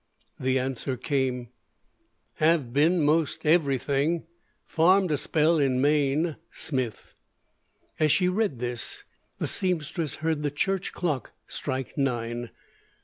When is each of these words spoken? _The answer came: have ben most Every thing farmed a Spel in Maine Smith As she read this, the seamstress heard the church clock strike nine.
_The 0.43 0.57
answer 0.57 0.97
came: 0.97 1.49
have 2.37 2.73
ben 2.73 3.03
most 3.03 3.45
Every 3.45 3.77
thing 3.77 4.25
farmed 4.65 5.11
a 5.11 5.15
Spel 5.15 5.59
in 5.63 5.79
Maine 5.79 6.37
Smith 6.51 7.13
As 7.99 8.11
she 8.11 8.27
read 8.27 8.57
this, 8.57 9.03
the 9.37 9.45
seamstress 9.45 10.15
heard 10.15 10.41
the 10.41 10.49
church 10.49 10.91
clock 10.91 11.33
strike 11.45 11.99
nine. 11.99 12.49